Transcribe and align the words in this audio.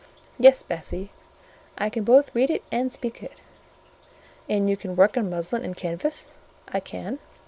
"Yes, 0.39 0.63
Bessie, 0.63 1.11
I 1.77 1.91
can 1.91 2.03
both 2.03 2.33
read 2.33 2.49
it 2.49 2.63
and 2.71 2.91
speak 2.91 3.21
it." 3.21 3.33
"And 4.49 4.67
you 4.67 4.75
can 4.75 4.95
work 4.95 5.15
on 5.15 5.29
muslin 5.29 5.63
and 5.63 5.75
canvas?" 5.77 6.29
"I 6.69 6.79
can." 6.79 7.19